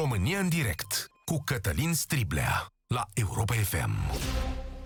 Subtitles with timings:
[0.00, 3.90] România în direct cu Cătălin Striblea la Europa FM.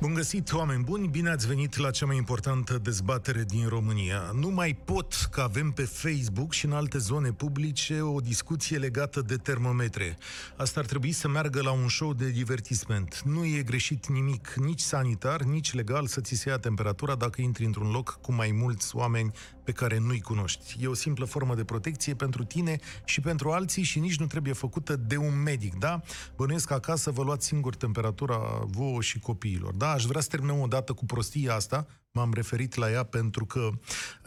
[0.01, 1.09] Bun găsit, oameni buni!
[1.09, 4.31] Bine ați venit la cea mai importantă dezbatere din România.
[4.33, 9.21] Nu mai pot că avem pe Facebook și în alte zone publice o discuție legată
[9.21, 10.19] de termometre.
[10.57, 13.23] Asta ar trebui să meargă la un show de divertisment.
[13.25, 17.65] Nu e greșit nimic, nici sanitar, nici legal să ți se ia temperatura dacă intri
[17.65, 19.33] într-un loc cu mai mulți oameni
[19.65, 20.77] pe care nu-i cunoști.
[20.81, 24.53] E o simplă formă de protecție pentru tine și pentru alții și nici nu trebuie
[24.53, 26.03] făcută de un medic, da?
[26.37, 29.91] Bănuiesc că acasă vă luați singur temperatura vouă și copiilor, da?
[29.91, 33.71] Aș vrea să terminăm o dată cu prostia asta, m-am referit la ea pentru că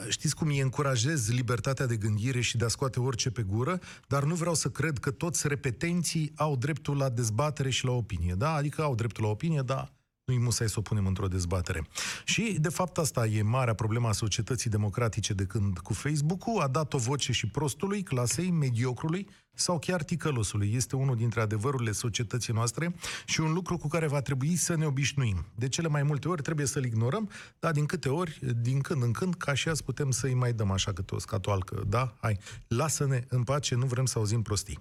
[0.09, 4.23] știți cum îi încurajez libertatea de gândire și de a scoate orice pe gură, dar
[4.23, 8.53] nu vreau să cred că toți repetenții au dreptul la dezbatere și la opinie, da?
[8.53, 9.96] Adică au dreptul la opinie, da,
[10.27, 11.87] nu-i musai să o punem într-o dezbatere.
[12.25, 16.67] Și, de fapt, asta e marea problema a societății democratice de când cu Facebook-ul a
[16.67, 19.27] dat o voce și prostului, clasei, mediocrului,
[19.59, 20.73] sau chiar ticălosului.
[20.73, 24.85] Este unul dintre adevărurile societății noastre și un lucru cu care va trebui să ne
[24.85, 25.45] obișnuim.
[25.55, 29.11] De cele mai multe ori trebuie să-l ignorăm, dar din câte ori, din când în
[29.11, 31.83] când, ca și azi putem să-i mai dăm așa câte o scatoalcă.
[31.87, 32.15] Da?
[32.19, 34.79] Hai, lasă-ne în pace, nu vrem să auzim prostii.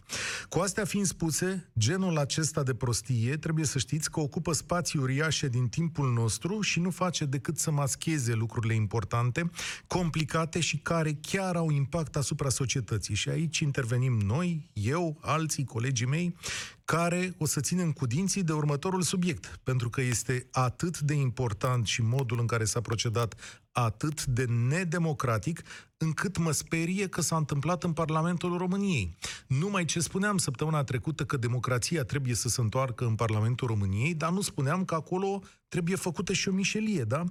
[0.49, 5.49] Cu astea fiind spuse, genul acesta de prostie trebuie să știți că ocupă spații uriașe
[5.49, 9.51] din timpul nostru și nu face decât să mascheze lucrurile importante,
[9.87, 13.15] complicate și care chiar au impact asupra societății.
[13.15, 16.37] Și aici intervenim noi, eu, alții, colegii mei,
[16.85, 21.87] care o să ținem cu dinții de următorul subiect, pentru că este atât de important
[21.87, 23.35] și modul în care s-a procedat
[23.73, 25.63] atât de nedemocratic,
[25.97, 29.17] încât mă sperie că s-a întâmplat în Parlamentul României.
[29.47, 34.31] Numai ce spuneam săptămâna trecută că democrația trebuie să se întoarcă în Parlamentul României, dar
[34.31, 37.25] nu spuneam că acolo trebuie făcută și o mișelie, da?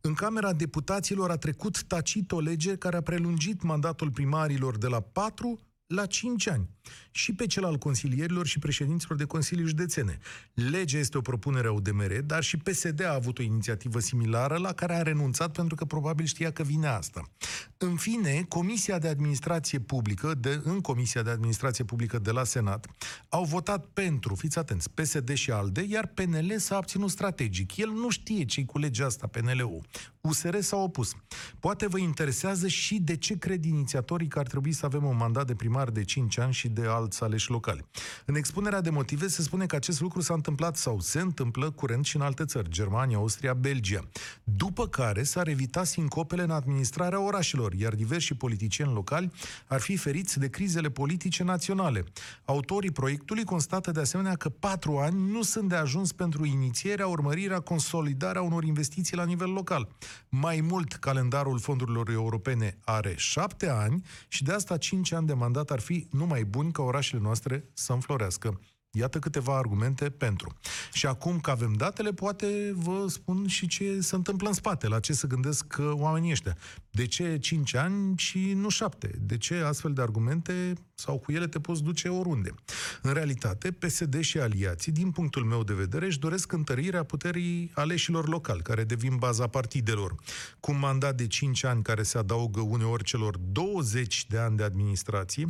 [0.00, 5.00] În Camera Deputaților a trecut tacit o lege care a prelungit mandatul primarilor de la
[5.00, 5.60] 4
[5.94, 6.68] la 5 ani.
[7.10, 10.18] Și pe cel al consilierilor și președinților de consilii județene.
[10.54, 14.72] Legea este o propunere a UDMR, dar și PSD a avut o inițiativă similară la
[14.72, 17.30] care a renunțat pentru că probabil știa că vine asta.
[17.76, 22.86] În fine, Comisia de Administrație Publică, de, în Comisia de Administrație Publică de la Senat,
[23.28, 27.76] au votat pentru, fiți atenți, PSD și ALDE, iar PNL s-a abținut strategic.
[27.76, 29.86] El nu știe ce cu legea asta, PNL-ul.
[30.20, 31.12] USR s-a opus.
[31.58, 35.46] Poate vă interesează și de ce cred inițiatorii că ar trebui să avem un mandat
[35.46, 37.84] de primar de 5 ani și de alți aleși locali.
[38.24, 42.04] În expunerea de motive se spune că acest lucru s-a întâmplat sau se întâmplă curent
[42.04, 44.00] și în alte țări, Germania, Austria, Belgia.
[44.44, 49.30] După care s-ar evita sincopele în administrarea orașelor, iar diversi politicieni locali
[49.66, 52.04] ar fi feriți de crizele politice naționale.
[52.44, 57.60] Autorii proiectului constată de asemenea că patru ani nu sunt de ajuns pentru inițierea, urmărirea,
[57.60, 59.88] consolidarea unor investiții la nivel local.
[60.28, 65.70] Mai mult, calendarul fondurilor europene are șapte ani și de asta cinci ani de mandat
[65.72, 68.60] ar fi numai buni ca orașele noastre să înflorească.
[68.94, 70.56] Iată câteva argumente pentru.
[70.92, 75.00] Și acum că avem datele, poate vă spun și ce se întâmplă în spate, la
[75.00, 76.56] ce se gândesc oamenii ăștia.
[76.90, 79.10] De ce 5 ani și nu 7?
[79.20, 82.54] De ce astfel de argumente sau cu ele te poți duce oriunde?
[83.02, 88.28] În realitate, PSD și aliații, din punctul meu de vedere, își doresc întărirea puterii aleșilor
[88.28, 90.14] locali, care devin baza partidelor.
[90.60, 94.62] Cu un mandat de 5 ani care se adaugă uneori celor 20 de ani de
[94.62, 95.46] administrație,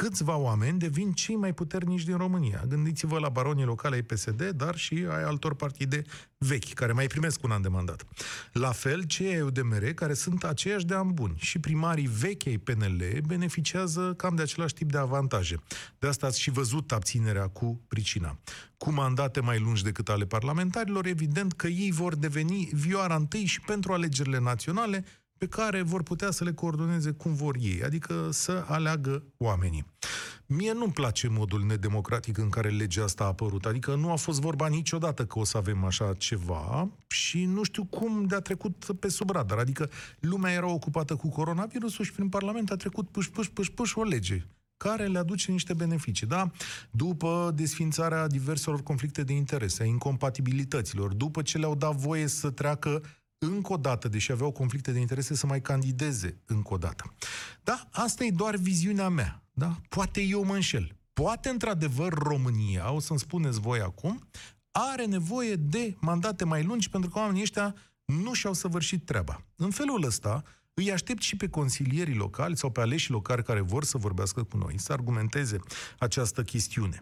[0.00, 2.64] câțiva oameni devin cei mai puternici din România.
[2.68, 6.02] Gândiți-vă la baronii locale ai PSD, dar și ai altor partide
[6.38, 8.04] vechi, care mai primesc un an de mandat.
[8.52, 11.34] La fel, cei ai UDMR, care sunt aceiași de ani buni.
[11.36, 15.56] Și primarii vechi ai PNL beneficiază cam de același tip de avantaje.
[15.98, 18.38] De asta ați și văzut abținerea cu pricina.
[18.76, 23.60] Cu mandate mai lungi decât ale parlamentarilor, evident că ei vor deveni vioara întâi și
[23.60, 25.04] pentru alegerile naționale,
[25.38, 29.84] pe care vor putea să le coordoneze cum vor ei, adică să aleagă oamenii.
[30.46, 34.40] Mie nu-mi place modul nedemocratic în care legea asta a apărut, adică nu a fost
[34.40, 39.08] vorba niciodată că o să avem așa ceva și nu știu cum de-a trecut pe
[39.08, 39.90] sub radar, adică
[40.20, 44.02] lumea era ocupată cu coronavirusul și prin Parlament a trecut puș, puș, puș, puș o
[44.02, 44.46] lege
[44.76, 46.50] care le aduce niște beneficii, da?
[46.90, 53.02] După desfințarea diverselor conflicte de interese, a incompatibilităților, după ce le-au dat voie să treacă
[53.38, 57.14] încă o dată, deși aveau conflicte de interese, să mai candideze încă o dată.
[57.62, 59.42] Da, asta e doar viziunea mea.
[59.52, 59.76] Da?
[59.88, 60.96] Poate eu mă înșel.
[61.12, 64.28] Poate, într-adevăr, România, o să-mi spuneți voi acum,
[64.70, 67.74] are nevoie de mandate mai lungi pentru că oamenii ăștia
[68.04, 69.42] nu și-au săvârșit treaba.
[69.56, 70.42] În felul ăsta,
[70.80, 74.56] Îi aștept și pe consilierii locali sau pe aleșii locali care vor să vorbească cu
[74.56, 75.58] noi, să argumenteze
[75.98, 76.98] această chestiune.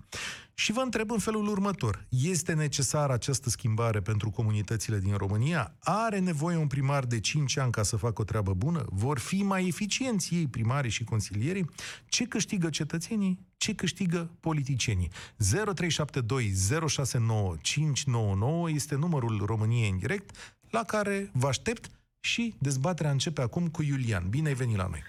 [0.54, 2.06] Și vă întreb în felul următor.
[2.08, 5.74] Este necesară această schimbare pentru comunitățile din România?
[5.80, 8.84] Are nevoie un primar de 5 ani ca să facă o treabă bună?
[8.88, 11.70] Vor fi mai eficienți ei, primarii și consilierii?
[12.06, 13.38] Ce câștigă cetățenii?
[13.56, 15.10] Ce câștigă politicienii?
[15.36, 16.52] 0372
[16.88, 20.36] 069 599 este numărul României în direct,
[20.70, 21.90] la care vă aștept
[22.24, 24.22] și dezbaterea începe acum cu Iulian.
[24.30, 25.02] Bine ai venit la noi!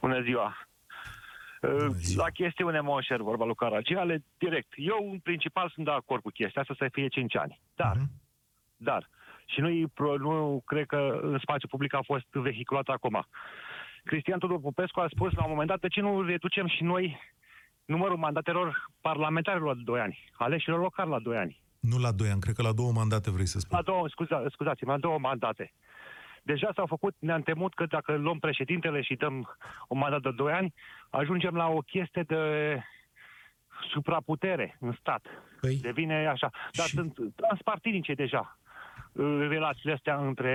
[0.00, 0.66] Bună ziua!
[1.60, 2.24] Bună ziua.
[2.24, 4.72] La chestiune Monșer, vorba lui Caragiale, direct.
[4.76, 7.60] Eu, în principal, sunt de acord cu chestia asta să fie 5 ani.
[7.76, 8.10] Dar, Mhm.
[8.76, 9.08] dar,
[9.46, 9.68] și nu,
[10.18, 13.26] nu cred că în spațiu public a fost vehiculat acum.
[14.04, 17.20] Cristian Tudor Popescu a spus la un moment dat, de ce nu reducem și noi
[17.84, 21.60] numărul mandatelor parlamentarilor la 2 ani, aleșilor locali la 2 ani.
[21.80, 23.76] Nu la 2 ani, cred că la două mandate vrei să spui.
[23.76, 25.72] La două, scuza, scuzați-mă, la două mandate.
[26.52, 29.56] Deja s-au făcut, ne-am temut că dacă luăm președintele și dăm
[29.88, 30.74] un mandat de 2 ani,
[31.10, 32.38] ajungem la o chestie de
[33.92, 35.26] supraputere în stat.
[35.60, 36.50] Păi, Devine așa.
[36.72, 38.58] Dar Și- sunt transpartinice deja
[39.12, 40.54] uh, relațiile astea între,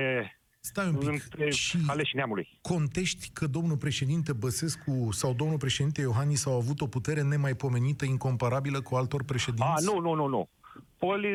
[0.60, 1.08] stai un pic.
[1.10, 2.48] între Și aleși neamului.
[2.62, 8.82] contești că domnul președinte Băsescu sau domnul președinte Iohannis au avut o putere nemaipomenită, incomparabilă
[8.82, 9.88] cu altor președinți?
[9.88, 10.50] A, nu, nu, nu, nu.
[10.98, 11.30] Poli,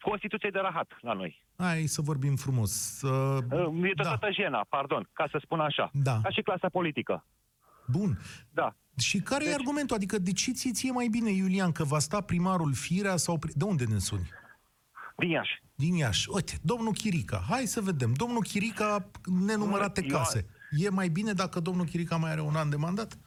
[0.00, 1.42] Constituție de rahat la noi.
[1.60, 3.02] Hai să vorbim frumos.
[3.02, 5.90] Uh, Uh, E da, toată jena, pardon, ca să spun așa.
[5.92, 6.20] Da.
[6.22, 7.24] Ca și clasa politică.
[7.86, 8.18] bun.
[8.52, 8.74] Da.
[8.98, 9.96] Și care e Deci- argumentul?
[9.96, 13.38] Adică de ce ție, ție mai bine, Iulian, că va sta primarul Firea sau...
[13.38, 14.28] pri- De unde ne suni?
[15.16, 15.62] Din Iași.
[15.74, 16.28] Din Iași.
[16.32, 17.42] Uite, domnul Chirica.
[17.48, 18.12] Hai să vedem.
[18.12, 19.10] Domnul Chirica,
[19.46, 20.46] nenumărate Eu- case.
[20.70, 23.18] E mai bine dacă domnul Chirica mai are un an de mandat?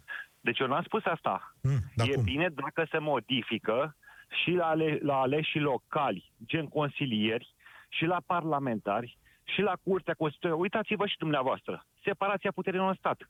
[0.41, 1.55] Deci eu n-am spus asta.
[1.61, 2.23] Mm, dar e cum?
[2.23, 3.95] bine dacă se modifică
[4.43, 7.52] și la, ale, la aleșii locali, gen consilieri,
[7.97, 10.61] și la parlamentari, și la Curtea Constituțională.
[10.61, 11.85] Uitați-vă și dumneavoastră.
[12.03, 13.29] Separația puterilor în stat.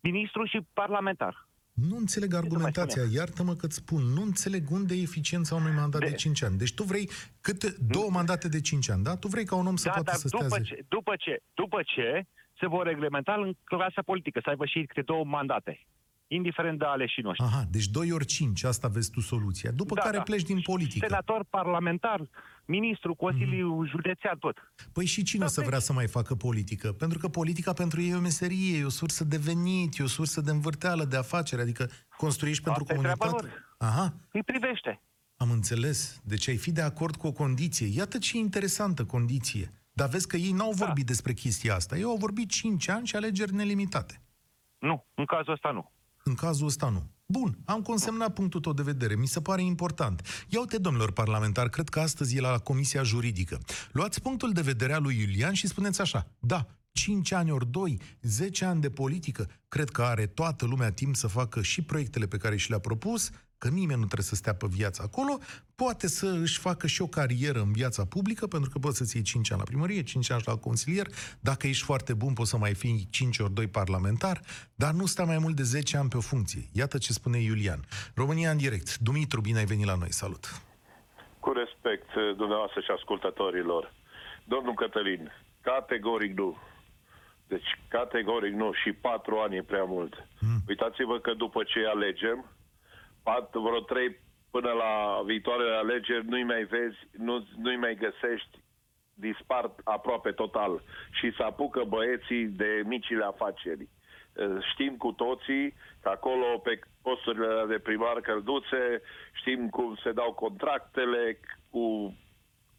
[0.00, 1.46] Ministru și parlamentar.
[1.72, 6.14] Nu înțeleg argumentația, iartă-mă că-ți spun, nu înțeleg unde e eficiența unui mandat de, De-
[6.14, 6.56] 5 ani.
[6.58, 7.10] Deci tu vrei
[7.40, 9.16] câte două mandate de 5 ani, da?
[9.16, 10.74] Tu vrei ca un om să da, poată dar să stea după 10.
[10.74, 12.26] ce, după, ce, după ce
[12.60, 15.86] se vor reglementa în clasa politică, să aibă și câte două mandate.
[16.34, 17.46] Indiferent de aleșii noștri.
[17.46, 19.70] Aha, deci 2 ori 5, asta vezi tu soluția.
[19.70, 20.22] După Da, care da.
[20.22, 21.06] pleci din politică.
[21.08, 22.20] Senator, parlamentar,
[22.64, 23.88] ministru, consiliu Mhm.
[23.90, 24.56] județean, tot.
[24.92, 26.92] Păi și cine Da, o să deci- vrea să mai facă politică?
[26.92, 30.06] Pentru că politica pentru ei e o meserie, e o sursă de venit, e o
[30.06, 33.64] sursă de învârteală, de afacere, adică construiești pentru Asta e treaba comunitate.
[33.78, 35.00] Aha, Îi privește.
[35.36, 36.20] am înțeles.
[36.24, 37.86] Deci ai fi de acord cu o condiție.
[37.86, 39.72] Iată ce interesantă condiție.
[39.92, 40.84] Dar vezi că ei n-au Da.
[40.84, 41.96] vorbit despre chestia asta.
[41.96, 44.22] Ei au vorbit 5 ani și alegeri nelimitate.
[44.78, 45.90] Nu, în cazul ăsta nu.
[46.24, 47.10] În cazul ăsta nu.
[47.26, 50.46] Bun, am consemnat punctul tău de vedere, mi se pare important.
[50.48, 53.60] Ia uite, domnilor parlamentari, cred că astăzi e la Comisia Juridică.
[53.92, 58.00] Luați punctul de vedere al lui Iulian și spuneți așa, da, 5 ani ori 2,
[58.22, 62.36] 10 ani de politică, cred că are toată lumea timp să facă și proiectele pe
[62.36, 63.30] care și le-a propus,
[63.62, 65.34] că nimeni nu trebuie să stea pe viața acolo,
[65.82, 69.24] poate să își facă și o carieră în viața publică, pentru că poți să-ți iei
[69.24, 71.06] 5 ani la primărie, 5 ani la consilier,
[71.40, 74.36] dacă ești foarte bun poți să mai fii 5 ori 2 parlamentar,
[74.74, 76.62] dar nu sta mai mult de 10 ani pe o funcție.
[76.72, 77.80] Iată ce spune Iulian.
[78.14, 78.88] România în direct.
[78.98, 80.44] Dumitru, bine ai venit la noi, salut!
[81.44, 83.94] Cu respect eh, dumneavoastră și ascultătorilor.
[84.44, 86.56] Domnul Cătălin, categoric nu.
[87.46, 90.14] Deci categoric nu și patru ani e prea mult.
[90.40, 90.60] Mm.
[90.68, 92.38] Uitați-vă că după ce alegem,
[93.22, 98.58] pat, vreo trei până la viitoarele alegeri nu-i mai vezi, nu, nu-i mai găsești,
[99.14, 103.88] dispar aproape total și se apucă băieții de micile afaceri.
[104.32, 109.02] Eh, Știm cu toții că acolo pe posturile de primar călduțe
[109.32, 112.16] știm cum se dau contractele, cu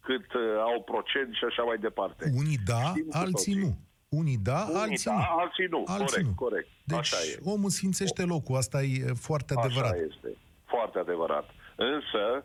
[0.00, 2.30] cât eh, au procent și așa mai departe.
[2.36, 3.54] Unii da, Știm cu alții toții.
[3.54, 3.76] nu.
[4.20, 5.38] Unii da, Unii alții da, nu.
[5.38, 5.84] alții nu.
[5.86, 6.34] Alții corect, nu.
[6.34, 6.68] corect.
[6.84, 7.38] Deci Așa e.
[7.54, 9.90] omul sfințește locul, asta e foarte adevărat.
[9.92, 10.28] Așa este.
[10.64, 11.46] Foarte adevărat.
[11.76, 12.44] Însă,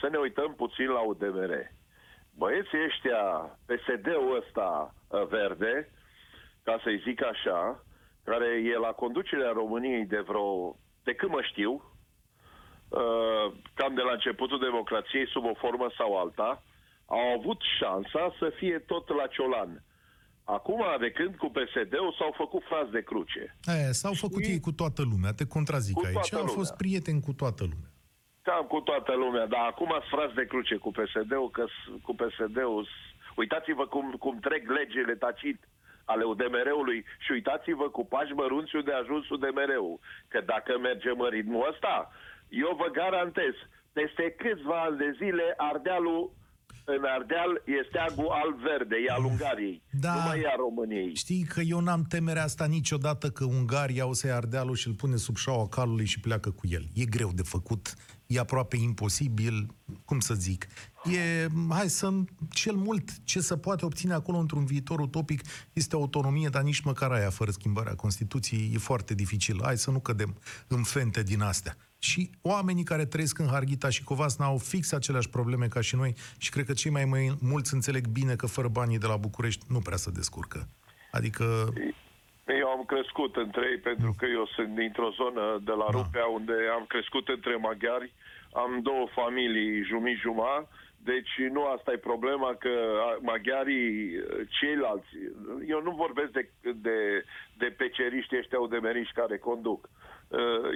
[0.00, 1.52] să ne uităm puțin la UDMR.
[2.36, 3.22] Băieții ăștia,
[3.66, 5.90] PSD-ul ăsta uh, verde,
[6.62, 7.84] ca să-i zic așa,
[8.24, 11.72] care e la conducerea României de vreo, de când mă știu,
[12.88, 16.62] uh, cam de la începutul democrației, sub o formă sau alta,
[17.06, 19.82] au avut șansa să fie tot la Ciolan.
[20.58, 23.56] Acum, de când cu PSD-ul s-au făcut frați de cruce.
[23.72, 26.12] Aia, s-au făcut Și- ei cu toată lumea, te contrazic Cu aici.
[26.12, 26.54] toată Au lumea.
[26.60, 27.90] fost prieteni cu toată lumea.
[28.42, 32.12] Cam cu toată lumea, dar acum ați frați de cruce cu PSD-ul, că s- cu
[32.20, 32.84] PSD-ul...
[32.84, 35.58] s- Uitați-vă cum, cum trec legile tacit
[36.04, 39.98] ale UDMR-ului și uitați-vă cu pași mărunți unde a ajuns UDMR-ul.
[40.28, 42.10] Că dacă mergem în ritmul ăsta,
[42.48, 43.54] eu vă garantez,
[43.92, 46.32] peste câțiva ani de zile Ardealul
[46.98, 49.82] în Ardeal e steagul alb-verde, e al Ungariei.
[49.90, 50.14] Da.
[50.14, 51.14] Nu mai e a României.
[51.14, 54.94] Știi că eu n-am temerea asta niciodată că Ungaria o să ia Ardealul și îl
[54.94, 56.84] pune sub șaua calului și pleacă cu el.
[56.94, 57.94] E greu de făcut,
[58.26, 59.66] e aproape imposibil,
[60.04, 60.66] cum să zic.
[61.04, 62.12] E, hai să,
[62.50, 65.42] cel mult ce se poate obține acolo într-un viitor utopic
[65.72, 69.60] este autonomie, dar nici măcar aia fără schimbarea Constituției e foarte dificil.
[69.62, 70.36] Hai să nu cădem
[70.68, 71.76] în fente din astea.
[72.02, 76.14] Și oamenii care trăiesc în Harghita și Covasna au fix aceleași probleme ca și noi
[76.38, 79.64] și cred că cei mai, mai mulți înțeleg bine că fără banii de la București
[79.68, 80.68] nu prea se descurcă.
[81.10, 81.44] Adică
[82.62, 85.96] Eu am crescut între ei pentru că eu sunt dintr-o zonă de la Da.
[85.98, 88.12] Rupea unde am crescut între maghiari.
[88.52, 92.74] Am două familii, jumi-juma, deci nu asta e problema că
[93.06, 93.90] a, maghiarii,
[94.48, 95.10] ceilalți,
[95.68, 96.50] eu nu vorbesc de,
[96.86, 97.24] de,
[97.58, 99.82] de peceriști ăștia udemeriști care conduc.
[99.84, 100.09] Uh,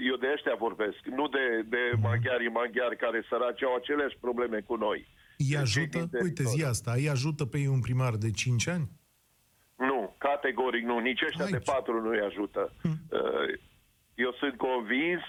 [0.08, 4.74] Eu de ăștia vorbesc, nu de, de maghiarii maghiari care săraci au aceleași probleme cu
[4.76, 5.06] noi.
[5.38, 6.66] îi Cei ajută, din uite zi teritoriu.
[6.66, 8.88] asta, îi ajută pe ei un primar de 5 ani?
[9.76, 10.98] Nu, categoric nu.
[10.98, 11.52] Nici ăștia Aici.
[11.54, 12.72] de patru nu-i ajută.
[12.82, 13.58] Uh,
[14.14, 15.20] Eu sunt convins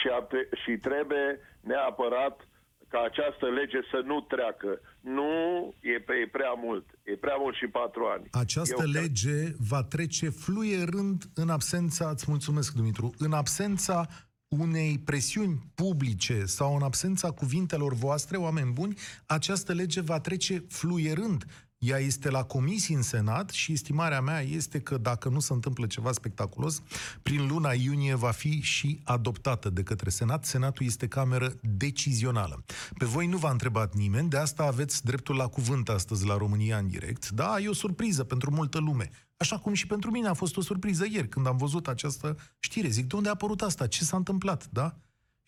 [0.00, 2.48] și, ape- și trebuie neapărat
[2.88, 4.80] ca această lege să nu treacă.
[5.08, 6.84] Nu, e, pe, e prea mult.
[7.02, 8.28] E prea mult și patru ani.
[8.30, 14.06] Această Eu cred- lege va trece fluierând în absența, îți mulțumesc, Dumitru, în absența
[14.48, 18.94] unei presiuni publice sau în absența cuvintelor voastre, oameni buni,
[19.26, 21.44] această lege va trece fluierând.
[21.78, 25.86] Ea este la comisii în Senat și estimarea mea este că dacă nu se întâmplă
[25.86, 26.82] ceva spectaculos,
[27.22, 30.44] prin luna iunie va fi și adoptată de către Senat.
[30.44, 32.64] Senatul este cameră decizională.
[32.98, 36.78] Pe voi nu v-a întrebat nimeni, de asta aveți dreptul la cuvânt astăzi la România
[36.78, 37.30] în direct.
[37.30, 39.10] Da, e o surpriză pentru multă lume.
[39.36, 42.88] Așa cum și pentru mine a fost o surpriză ieri când am văzut această știre.
[42.88, 43.86] Zic, de unde a apărut asta?
[43.86, 44.68] Ce s-a întâmplat?
[44.70, 44.96] Da?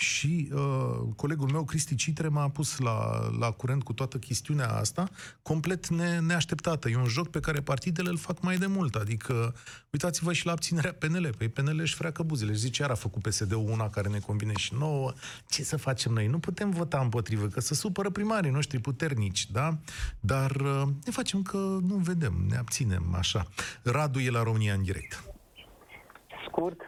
[0.00, 5.08] Și uh, colegul meu, Cristi Citre, m-a pus la, la curent cu toată chestiunea asta,
[5.42, 6.88] complet ne, neașteptată.
[6.88, 8.94] E un joc pe care partidele îl fac mai de mult.
[8.94, 9.54] Adică,
[9.92, 11.34] uitați-vă și la abținerea PNL.
[11.38, 12.52] Păi PNL își freacă buzele.
[12.52, 15.12] Și zice, iar a făcut PSD-ul una care ne convine și nouă.
[15.48, 16.26] Ce să facem noi?
[16.26, 19.78] Nu putem vota împotrivă, că se supără primarii noștri puternici, da?
[20.20, 23.42] Dar uh, ne facem că nu vedem, ne abținem, așa.
[23.82, 25.24] Radu e la România în direct.
[26.46, 26.80] Scurt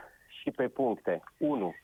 [0.43, 1.23] și pe puncte.
[1.37, 1.75] 1.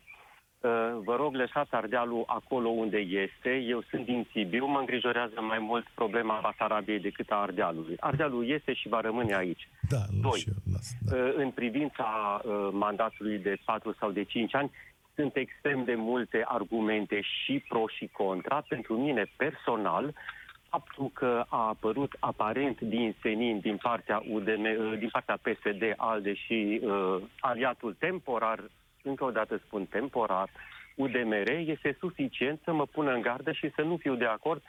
[1.05, 3.57] Vă rog, lăsați Ardealul acolo unde este.
[3.57, 7.97] Eu sunt din Sibiu, mă îngrijorează mai mult problema Basarabiei decât a Ardealului.
[8.01, 9.69] Ardealul este și va rămâne aici.
[9.89, 10.39] Da, Doi.
[10.39, 11.17] și eu las, da.
[11.17, 14.71] Uh, În privința uh, mandatului de 4 sau de 5 ani,
[15.15, 18.65] sunt extrem de multe argumente și pro și contra.
[18.69, 20.15] Pentru mine personal,
[20.69, 26.35] faptul că a apărut aparent din senin din partea UDM, uh, din partea PSD, ALDE
[26.35, 28.61] și uh, aliatul temporar,
[29.07, 30.51] încă o dată spun temporar,
[30.97, 34.63] UDMR, este suficient să mă pună în gardă și să nu fiu de acord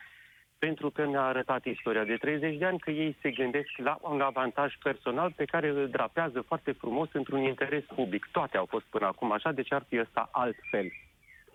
[0.57, 4.21] pentru că ne-a arătat istoria de 30 de ani că ei se gândesc la un
[4.21, 8.27] avantaj personal pe care îl drapează foarte frumos într-un interes public.
[8.31, 10.91] Toate au fost până acum așa, deci ar fi ăsta altfel.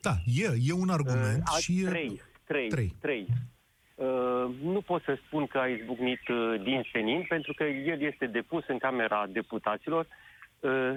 [0.01, 1.81] Da, e, e un argument Uh, și...
[1.81, 2.95] e- trei, trei, Trei.
[3.01, 3.27] trei.
[3.95, 8.27] Uh, nu pot să spun că a izbucnit uh, din senin, pentru că el este
[8.27, 10.32] depus în Camera Deputaților uh,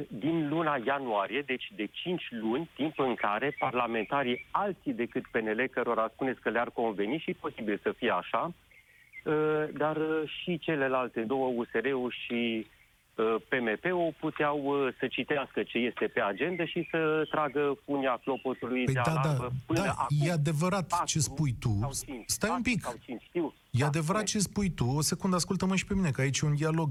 [0.07, 6.09] din luna ianuarie, deci de 5 luni, timp în care parlamentarii alții decât PNL, cărora
[6.13, 8.53] spuneți că le-ar conveni și posibil să fie așa,
[9.23, 9.33] uh,
[9.77, 12.67] dar uh, și celelalte două, USR-ul și
[13.15, 18.83] uh, PMP-ul, puteau uh, să citească ce este pe agenda și să tragă funia clopotului
[18.83, 20.17] Păi de da, alarmă da, până da, acum.
[20.27, 21.77] e adevărat patru ce spui tu.
[21.81, 22.81] sau cinci, Stai un patru pic.
[22.83, 23.53] Sau cinci, știu.
[23.71, 24.41] E Da, adevărat spune.
[24.41, 24.85] ce spui tu.
[24.95, 26.89] O secundă, ascultă-mă și pe mine, că aici e un dialog.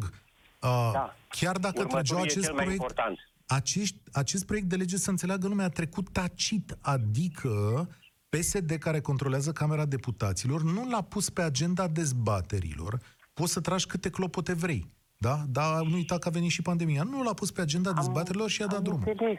[0.65, 1.15] Uh, Da.
[1.29, 3.19] Chiar dacă Următorul trăgeau e acest cel mai proiect, important.
[3.47, 7.89] acești, acest proiect de lege să înțeleagă lumea a trecut tacit, adică
[8.29, 12.99] PSD care controlează Camera Deputaților nu l-a pus pe agenda dezbaterilor.
[13.35, 14.93] Poți să tragi câte clopote vrei.
[15.19, 15.37] Da?
[15.49, 17.03] Dar nu uita că a venit și pandemia.
[17.03, 19.05] Nu l-a pus pe agenda dezbaterilor și a dat Am drumul.
[19.09, 19.39] înțeles.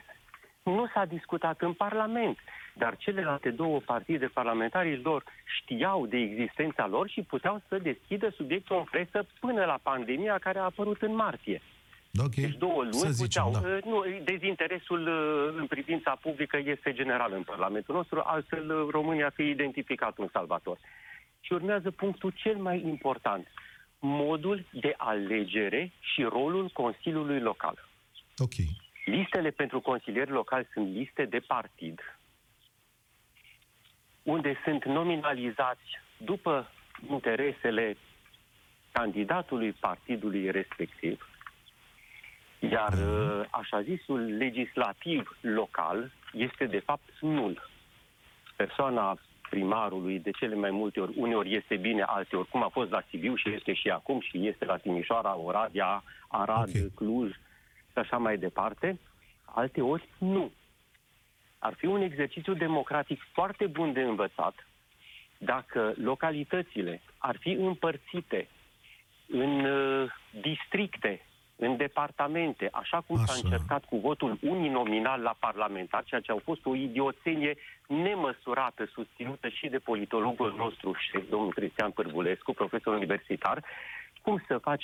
[0.64, 2.38] Nu s-a discutat în Parlament,
[2.78, 5.24] dar celelalte două partide parlamentari lor
[5.60, 10.60] știau de existența lor și puteau să deschidă subiectul în presă până la pandemia care
[10.60, 11.62] a apărut în martie.
[12.12, 12.34] Da, ok.
[12.34, 13.64] Deci două luni să zicem, puteau.
[13.64, 13.76] da.
[13.76, 19.30] uh, Nu, dezinteresul uh, în privința publică este general în Parlamentul nostru, altfel uh, România
[19.30, 20.78] fi identificat un salvator.
[21.40, 23.48] Și urmează punctul cel mai important.
[24.00, 27.88] Modul de alegere și rolul Consiliului Local.
[28.38, 28.54] Ok.
[29.06, 32.00] Listele pentru consilieri locali sunt liste de partid,
[34.26, 36.70] unde sunt nominalizați după
[37.10, 37.98] interesele
[38.92, 41.30] candidatului partidului respectiv,
[42.60, 47.70] iar uh, așa zisul legislativ local este de fapt nul.
[48.56, 49.18] Persoana
[49.50, 53.36] primarului, de cele mai multe ori, uneori este bine, alteori, cum a fost la Sibiu
[53.36, 56.94] și este și acum și este la Timișoara, Oradea, Arad, Ok.
[56.96, 57.32] Cluj
[57.92, 59.00] și așa mai departe,
[59.46, 60.52] alteori nu.
[61.66, 64.68] Ar fi un exercițiu democratic foarte bun de învățat
[65.38, 68.48] dacă localitățile ar fi împărțite
[69.28, 73.42] în uh, districte, în departamente, așa cum s-a Așa.
[73.44, 77.56] încercat cu votul uninominal la parlamentar, ceea ce a fost o idioțenie
[77.88, 83.64] nemăsurată, susținută și de politologul nostru, și domnul Cristian Pârvulescu, profesor universitar,
[84.22, 84.84] cum să faci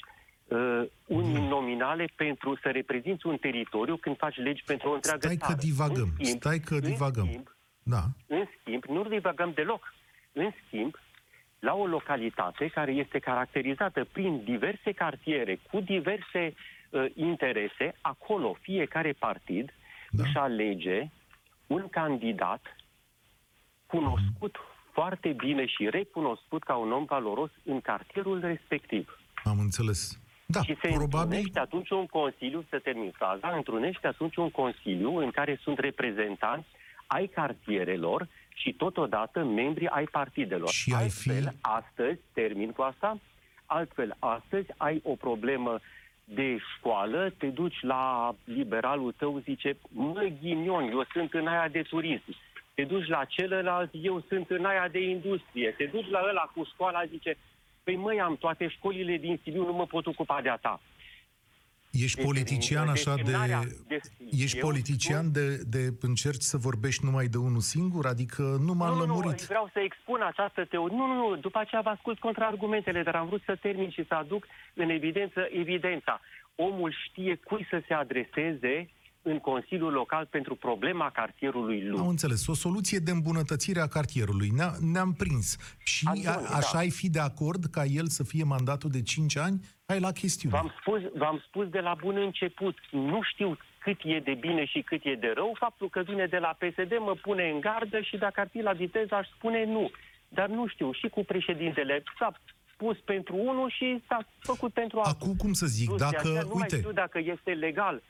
[0.52, 5.46] uh, uninominale pentru să reprezinți un teritoriu când faci legi pentru o întreagă Stai că
[5.46, 5.60] țară.
[5.62, 7.26] divagăm, În schimb, stai că în divagăm.
[7.26, 7.48] schimb,
[7.84, 8.04] Da.
[8.28, 9.94] în schimb, nu divagăm deloc.
[10.34, 10.96] În schimb,
[11.60, 16.54] la o localitate care este caracterizată prin diverse cartiere, cu diverse
[16.90, 20.22] uh, interese, acolo fiecare partid Da.
[20.22, 20.24] da.
[20.24, 21.10] își alege
[21.68, 22.76] un candidat
[23.86, 24.56] cunoscut
[24.92, 29.20] foarte bine și recunoscut ca un om valoros în cartierul respectiv.
[29.44, 30.20] Am înțeles.
[30.52, 31.22] Da, și se probabil...
[31.22, 36.68] întrunește atunci un consiliu, să termin fraza, întrunește atunci un consiliu în care sunt reprezentanți
[37.08, 40.70] ai cartierelor și totodată membri ai partidelor.
[40.70, 43.20] Și ai fi- Altfel, astăzi, termin cu asta,
[43.66, 45.80] altfel, astăzi ai o problemă
[46.24, 51.82] de școală, te duci la liberalul tău, zice, mă, ghinion, eu sunt în aia de
[51.82, 52.36] turism.
[52.74, 55.70] Te duci la celălalt, eu sunt în aia de industrie.
[55.78, 57.38] Te duci la ăla cu școala, zice,
[57.84, 60.82] păi măi, am toate școlile din Sibiu, nu mă pot ocupa de a ta.
[61.92, 63.22] Ești Deci, politician așa de...
[63.22, 64.00] desemnarea de-
[64.32, 68.06] Ești eu politician de, de încerci să vorbești numai de unul singur?
[68.06, 69.42] Adică nu m-am nu, nu, nu, lămurit.
[69.46, 70.96] vreau să expun această teorie.
[70.98, 74.14] Nu, nu, nu, după aceea vă ascult contraargumentele, dar am vrut să termin și să
[74.14, 76.22] aduc în evidență evidența.
[76.56, 78.90] Omul știe cui să se adreseze
[79.22, 82.00] în Consiliul Local pentru problema cartierului lui.
[82.00, 82.48] Am înțeles.
[82.48, 84.50] O soluție de îmbunătățire a cartierului.
[84.56, 85.58] Ne- Ne-am prins.
[85.84, 86.80] Și Antoni, a, așa da.
[86.80, 89.60] ai fi de acord ca el să fie mandatul de 5 ani?
[89.86, 90.56] Hai la chestiune.
[90.56, 94.82] V-am spus, v-am spus de la bun început, nu știu cât e de bine și
[94.82, 95.56] cât e de rău.
[95.60, 98.72] Faptul că vine de la PSD mă pune în gardă și dacă ar fi la
[98.72, 99.92] viteză aș spune nu.
[100.28, 102.32] Dar nu știu, și cu președintele s-a
[102.74, 105.18] spus pentru unul și s-a făcut pentru altul.
[105.22, 108.02] Acum, cum să zic, Plus de dacă, aceea, nu mai uite, știu dacă este legal.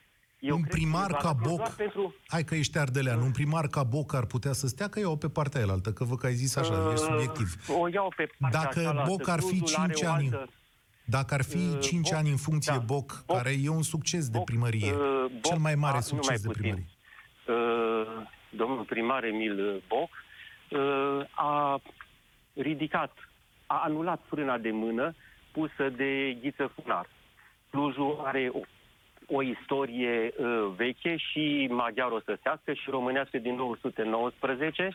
[0.42, 2.16] Eu un cred că e primar ca valabil Boc, doar Pentru...
[2.28, 5.30] hai că ești ardelean, un primar ca Boc ar putea să stea, că iau pe
[5.30, 7.56] partea elaltă, că vă că ai zis așa, ești subiectiv.
[7.70, 9.10] Uh, O iau pe partea Dacă cealaltă.
[9.10, 10.50] Boc ar fi Clujul are 5 o ani, altă-
[11.06, 12.80] dacă ar fi Uh, 5 Boc, ani în funcție da.
[12.80, 16.02] Boc, Boc- care e un succes de Boc, primărie, uh, Boc cel mai mare a-
[16.02, 16.62] succes numai de puțin.
[16.62, 16.88] primărie.
[17.48, 20.10] Uh, domnul primar Emil Boc
[20.70, 21.82] uh, a
[22.54, 23.14] ridicat,
[23.66, 25.16] a anulat frâna de mână
[25.52, 27.10] pusă de Ghiță Funar.
[27.70, 28.60] Clujul are o,
[29.32, 34.90] o istorie uh, veche și maghiaro-săsească și românească din 1919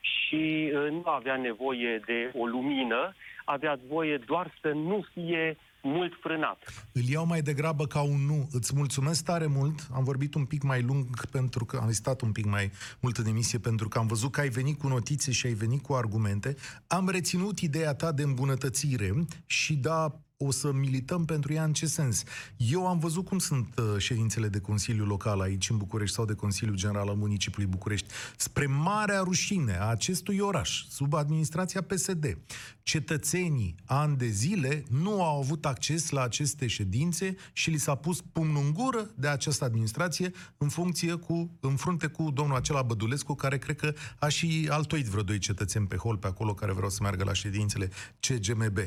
[0.00, 3.14] și uh, nu avea nevoie de o lumină,
[3.44, 6.88] avea voie doar să nu fie mult frânat.
[6.92, 8.48] Îl iau mai degrabă ca un nu.
[8.52, 9.88] Îți mulțumesc tare mult.
[9.94, 13.26] Am vorbit un pic mai lung pentru că am stat un pic mai mult în
[13.26, 16.54] emisie pentru că am văzut că ai venit cu notițe și ai venit cu argumente.
[16.86, 19.12] Am reținut ideea ta de îmbunătățire
[19.46, 22.22] și da, o să milităm pentru ea în ce sens?
[22.56, 26.34] Eu am văzut cum sunt uh, ședințele de Consiliu Local aici în București sau de
[26.34, 28.06] Consiliu General al Municipiului București.
[28.36, 32.38] Spre marea rușine a acestui oraș, sub administrația PSD,
[32.82, 38.20] cetățenii ani de zile nu au avut acces la aceste ședințe și li s-a pus
[38.32, 43.34] pumnul în gură de această administrație în funcție cu, în frunte cu domnul acela Bădulescu,
[43.34, 46.90] care cred că a și altoit vreo doi cetățeni pe hol pe acolo care vreau
[46.90, 48.78] să meargă la ședințele CGMB.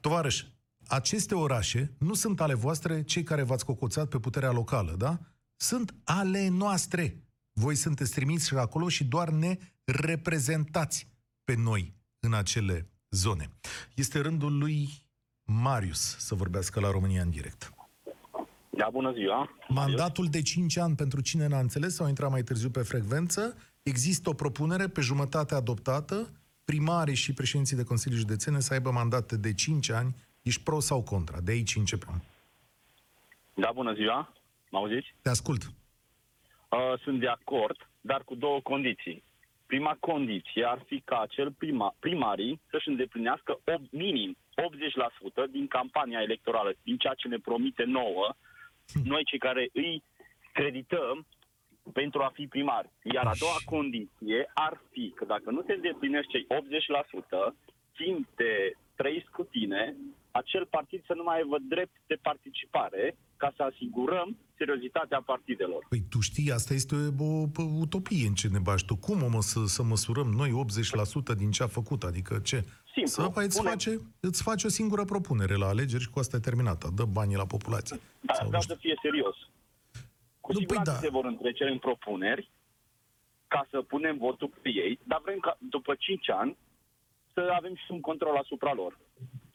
[0.00, 0.44] Tovarăș,
[0.90, 5.18] aceste orașe nu sunt ale voastre, cei care v-ați cocoțat pe puterea locală, da?
[5.56, 7.24] Sunt ale noastre.
[7.52, 11.08] Voi sunteți trimiși acolo și doar ne reprezentați
[11.44, 13.50] pe noi în acele zone.
[13.94, 14.88] Este rândul lui
[15.44, 17.72] Marius să vorbească la România în direct.
[18.70, 19.50] Da, bună ziua.
[19.68, 23.56] Mandatul de 5 ani pentru cine n-a înțeles sau a intrat mai târziu pe frecvență,
[23.82, 26.30] există o propunere pe jumătate adoptată,
[26.64, 31.02] primarii și președinții de Consilii Județene să aibă mandate de 5 ani, ești pro sau
[31.02, 31.40] contra?
[31.40, 32.22] De aici începem.
[33.54, 34.32] Da, bună ziua.
[34.70, 35.14] Mă auziți?
[35.22, 35.62] Te ascult.
[35.62, 39.22] Uh, sunt de acord, dar cu două condiții.
[39.66, 44.36] Prima condiție ar fi ca acel prima, primarii să-și îndeplinească ob, minim
[45.48, 48.34] 80% din campania electorală, din ceea ce ne promite nouă,
[49.04, 50.02] noi cei care îi
[50.52, 51.26] credităm
[51.92, 52.90] pentru a fi primari.
[53.02, 56.46] Iar a doua condiție ar fi că dacă nu se îndeplinește cei
[57.50, 57.54] 80%,
[57.96, 59.96] timp de trei scrutine,
[60.30, 65.86] acel partid să nu mai aibă drept de participare ca să asigurăm seriozitatea partidelor.
[65.88, 68.96] Păi tu știi, asta este o, o, o utopie în ce ne bași tu.
[68.96, 70.50] Cum o să, să măsurăm noi
[71.34, 72.02] 80% din ce a făcut?
[72.02, 72.64] Adică ce?
[72.92, 73.10] Simplu.
[73.12, 73.90] Să păi, îți, Pune- face,
[74.20, 76.90] îți face o singură propunere la alegeri și cu asta e terminată.
[76.94, 77.96] Dă banii la populație.
[78.20, 78.74] Da, Sau nu vreau știu.
[78.74, 79.36] să fie serios.
[80.40, 80.96] Cu Nu, păi siguranță da.
[80.98, 82.50] se vor întrece în propuneri
[83.46, 86.56] ca să punem votul pe ei, dar vrem ca după 5 ani
[87.34, 88.98] să avem și un control asupra lor.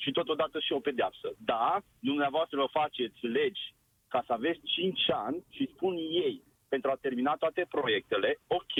[0.05, 1.27] Și totodată și o pedeapsă.
[1.37, 3.65] Da, dumneavoastră vă faceți legi
[4.07, 8.75] ca să aveți 5 ani și spun ei pentru a termina toate proiectele, ok,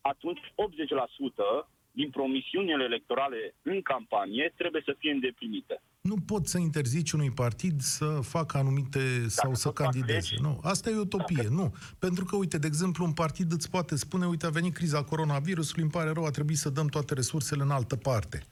[0.00, 5.82] atunci 80% din promisiunile electorale în campanie trebuie să fie îndeplinite.
[6.00, 10.34] Nu pot să interzici unui partid să facă anumite sau să tot fac candideze.
[10.34, 10.42] legi.
[10.42, 11.74] Nu, asta e utopie, nu.
[11.98, 15.82] Pentru că, uite, de exemplu, un partid îți poate spune, uite, a venit criza coronavirusului,
[15.82, 18.42] îmi pare rău, a trebuit să dăm toate resursele în altă parte.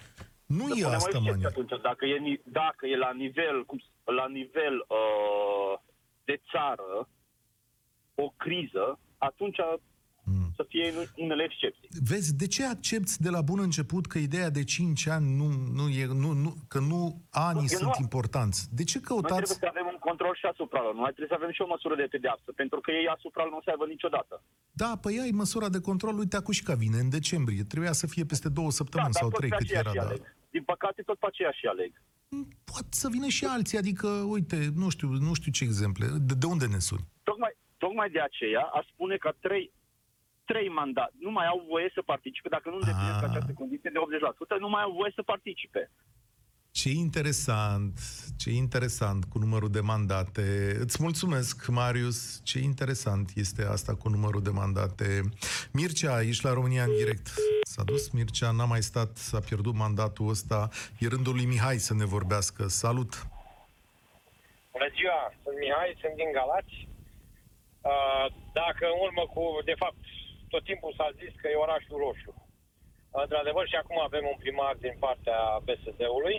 [0.58, 1.48] Nu Să e punem o asta, excepție mania.
[1.52, 5.72] atunci, dacă e, ni- dacă e la nivel, cum, s- la nivel uh,
[6.24, 7.08] de țară
[8.14, 9.58] o criză, atunci
[10.24, 10.50] Mm.
[10.56, 11.88] să fie în- unele excepții.
[12.12, 15.46] Vezi, de ce accepti de la bun început că ideea de 5 ani nu,
[15.78, 18.58] nu e, nu, nu, că nu anii Eu sunt nu- importanți?
[18.78, 19.58] De ce Noi trebuie căutați...
[19.58, 20.94] să avem un control și asupra lor.
[20.94, 23.58] Noi trebuie să avem și o măsură de pedeapsă, pentru că ei asupra lor nu
[23.58, 24.42] o să aibă niciodată.
[24.70, 27.62] Da, păi ai măsura de control, uite, Acușca vine în decembrie.
[27.72, 29.90] Trebuia să fie peste două săptămâni da, sau dar tot trei pe cât aceea era,
[29.90, 30.06] și da.
[30.06, 30.22] aleg.
[30.50, 31.92] Din păcate, tot pe aceea și aleg.
[32.72, 36.06] Poate să vină și alții, adică, uite, nu știu, nu știu ce exemple.
[36.28, 37.04] De, de unde ne suni?
[37.22, 39.72] Tocmai, tocmai de aceea aș spune că trei,
[40.44, 43.28] trei mandate nu mai au voie să participe, dacă nu îndeplinesc Ah.
[43.30, 45.90] această condiție de 80%, nu mai au voie să participe.
[46.72, 47.98] Ce interesant,
[48.38, 50.76] ce interesant cu numărul de mandate.
[50.78, 55.20] Îți mulțumesc, Marius, ce interesant este asta cu numărul de mandate.
[55.72, 57.26] Mircea, ești la România în direct.
[57.62, 60.68] S-a dus Mircea, n-a mai stat, s-a pierdut mandatul ăsta.
[60.98, 62.62] E rândul lui Mihai să ne vorbească.
[62.68, 63.12] Salut!
[64.72, 66.76] Bună ziua, sunt Mihai, sunt din Galați.
[67.90, 68.26] Uh,
[68.60, 70.02] Dacă în urmă cu, de fapt,
[70.52, 72.32] tot timpul s-a zis că e orașul roșu.
[73.22, 76.36] Într-adevăr, și acum avem un primar din partea PSD-ului.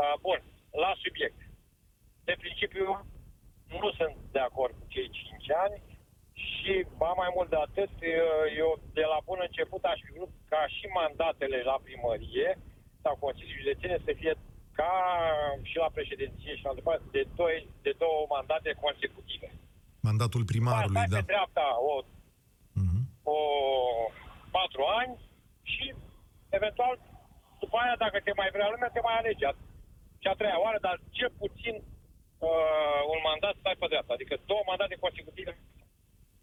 [0.00, 0.40] Uh, Bun,
[0.82, 1.38] la subiect.
[2.28, 2.86] De principiu,
[3.80, 5.76] nu sunt de acord cu cei 5 ani
[6.44, 7.90] și, ba mai mult de atât,
[8.62, 12.48] eu de la bun început aș fi vrut ca și mandatele la primărie
[13.02, 14.34] sau Consiliul Județene să fie
[14.80, 14.92] ca
[15.70, 19.48] și la președinție și la altă parte, de, doi, de două mandate consecutive.
[20.08, 21.16] Mandatul primarului, Stai da.
[21.16, 21.94] pe dreapta o,
[22.82, 23.00] Mhm.
[23.22, 23.38] o
[24.56, 25.12] patru ani
[25.72, 25.94] și
[26.58, 26.94] eventual
[27.62, 29.46] după aia dacă te mai vrea lumea te mai alege
[30.24, 31.74] a- și a treia oară, dar cel puțin
[32.38, 35.52] uh, un mandat stai pe dreapta, adică două mandate consecutive.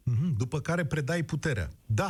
[0.04, 1.68] Mhm, După care predai puterea.
[1.86, 2.10] Da,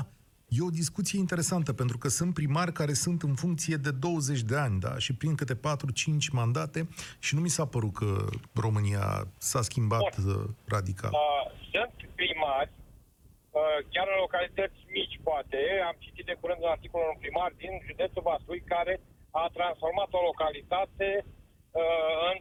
[0.58, 4.58] e o discuție interesantă, pentru că sunt primari care sunt în funcție de 20 de
[4.66, 6.80] ani, da, și prin câte 4-5 mandate
[7.20, 8.10] și nu mi s-a părut că
[8.66, 9.06] România
[9.38, 11.12] s-a schimbat uh, radical.
[11.14, 12.72] Uh, sunt primari,
[13.60, 15.58] uh, chiar în localități mici, poate.
[15.90, 18.94] Am citit de curând un articol un primar din județul Vaslui care
[19.42, 21.08] a transformat o localitate
[21.72, 22.38] uh, în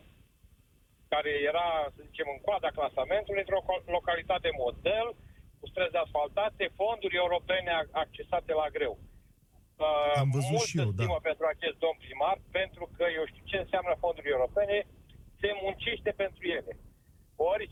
[1.12, 5.06] care era, să zicem, în coada clasamentului, într-o co- localitate model,
[5.58, 8.94] cu străzi asfaltate, fonduri europene ac- accesate la greu.
[9.86, 10.96] Uh, Am văzut multă și eu, da.
[10.96, 14.76] stimă pentru acest domn primar, pentru că eu știu ce înseamnă fonduri europene,
[15.40, 16.72] se muncește pentru ele.
[17.52, 17.66] Ori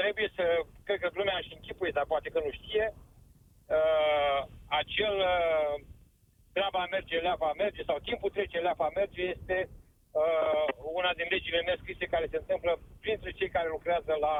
[0.00, 0.44] trebuie să,
[0.86, 2.84] cred că lumea și închipuie, dar poate că nu știe,
[3.76, 4.40] uh,
[4.80, 5.74] acel uh,
[6.52, 9.87] treaba merge, leafa merge, sau timpul trece, leafa merge, este uh,
[11.00, 14.36] una din legile nescrise care se întâmplă printre cei care lucrează la,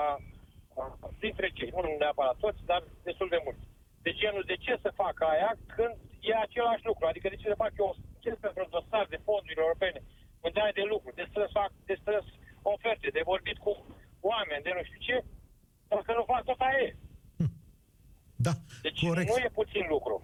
[0.78, 3.64] uh, printre cei, nu neapărat toți, dar destul de mulți.
[4.06, 5.94] De genul, de ce să fac aia când
[6.30, 7.04] e același lucru?
[7.06, 10.00] Adică de ce să fac eu ce pentru un dosar de fonduri europene,
[10.46, 12.26] unde ai de lucru, de strâns, fac, de strâns
[12.74, 13.72] oferte, de vorbit cu
[14.20, 15.16] oameni, de nu știu ce,
[15.88, 16.90] dacă nu fac tot aia e.
[18.46, 19.28] Da, Deci corect.
[19.28, 20.16] nu e puțin lucru.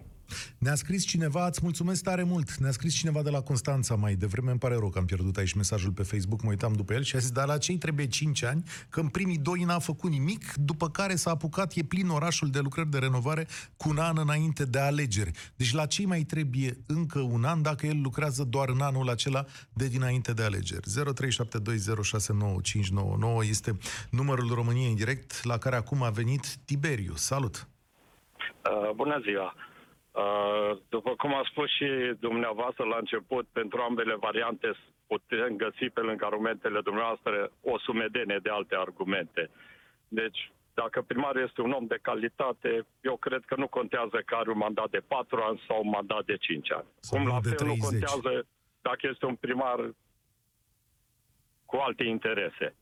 [0.57, 4.49] Ne-a scris cineva, îți mulțumesc tare mult, ne-a scris cineva de la Constanța mai devreme,
[4.49, 7.15] îmi pare rău că am pierdut aici mesajul pe Facebook, mă uitam după el și
[7.15, 10.53] a zis, dar la cei trebuie 5 ani, că în primii doi n-a făcut nimic,
[10.53, 14.65] după care s-a apucat, e plin orașul de lucrări de renovare cu un an înainte
[14.65, 15.31] de alegeri.
[15.55, 19.45] Deci la cei mai trebuie încă un an dacă el lucrează doar în anul acela
[19.73, 20.87] de dinainte de alegeri.
[20.87, 20.93] 0372069599
[23.49, 23.77] este
[24.09, 27.13] numărul României în direct, la care acum a venit Tiberiu.
[27.13, 27.67] Salut!
[28.71, 29.53] Uh, bună ziua!
[30.15, 31.87] Uh, după cum a spus și
[32.19, 34.71] dumneavoastră la început, pentru ambele variante
[35.07, 39.49] putem găsi pe lângă argumentele dumneavoastră o sumedenie de alte argumente.
[40.07, 44.51] Deci, dacă primarul este un om de calitate, eu cred că nu contează că are
[44.51, 46.87] un mandat de 4 ani sau un mandat de 5 ani.
[46.99, 47.89] Sau Cum la de fel nu 30.
[47.89, 48.47] contează
[48.81, 49.79] dacă este un primar
[51.65, 52.75] cu alte interese.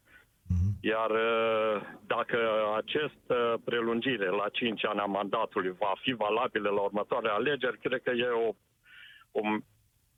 [0.81, 2.37] Iar uh, dacă
[2.75, 8.11] această prelungire la 5 ani a mandatului va fi valabilă la următoarele alegeri, cred că
[8.11, 8.55] e o,
[9.31, 9.41] o,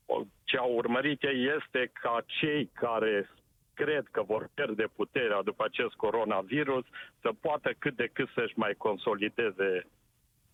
[0.06, 3.30] o ce au urmărit ei este ca cei care
[3.74, 6.84] cred că vor pierde puterea după acest coronavirus
[7.20, 9.70] să poată cât de cât să-și mai consolideze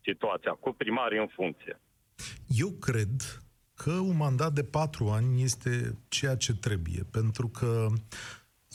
[0.03, 1.79] situația cu primarii în funcție.
[2.47, 3.15] Eu cred
[3.75, 7.87] că un mandat de patru ani este ceea ce trebuie, pentru că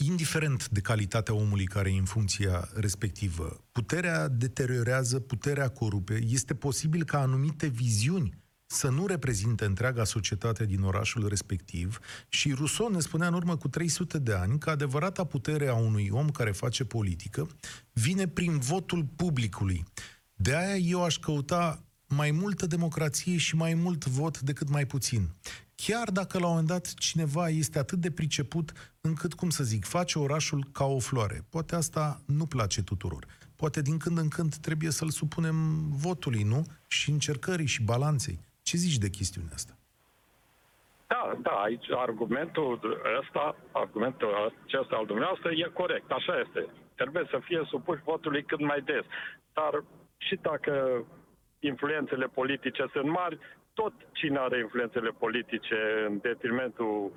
[0.05, 7.03] indiferent de calitatea omului care e în funcția respectivă, puterea deteriorează, puterea corupe, este posibil
[7.03, 8.37] ca anumite viziuni
[8.71, 13.67] să nu reprezinte întreaga societate din orașul respectiv și Rousseau ne spunea în urmă cu
[13.67, 17.47] 300 de ani că adevărata putere a unui om care face politică
[17.93, 19.85] vine prin votul publicului.
[20.33, 25.21] De aia eu aș căuta mai multă democrație și mai mult vot decât mai puțin.
[25.75, 29.85] Chiar dacă la un moment dat cineva este atât de priceput încât, cum să zic,
[29.85, 31.45] face orașul ca o floare.
[31.49, 33.25] Poate asta nu place tuturor.
[33.55, 35.55] Poate din când în când trebuie să-l supunem
[35.89, 36.65] votului, nu?
[36.87, 38.39] Și încercării și balanței.
[38.61, 39.73] Ce zici de chestiunea asta?
[41.07, 42.79] Da, da, aici argumentul
[43.21, 46.61] ăsta, argumentul acesta al dumneavoastră e corect, așa este.
[46.95, 49.05] Trebuie să fie supuși votului cât mai des.
[49.53, 49.83] Dar
[50.17, 51.03] și dacă
[51.59, 53.37] influențele politice sunt mari,
[53.73, 57.11] tot cine are influențele politice în detrimentul